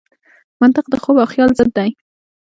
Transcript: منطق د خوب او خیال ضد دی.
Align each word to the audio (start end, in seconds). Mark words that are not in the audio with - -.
منطق 0.61 0.85
د 0.89 0.93
خوب 1.03 1.15
او 1.21 1.27
خیال 1.33 1.51
ضد 1.57 1.69
دی. 1.77 1.89